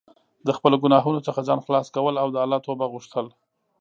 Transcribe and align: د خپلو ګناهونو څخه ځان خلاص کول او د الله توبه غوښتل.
د 0.47 0.49
خپلو 0.57 0.75
ګناهونو 0.83 1.25
څخه 1.27 1.45
ځان 1.47 1.59
خلاص 1.65 1.87
کول 1.95 2.15
او 2.21 2.27
د 2.31 2.37
الله 2.43 2.59
توبه 2.67 2.85
غوښتل. 2.93 3.25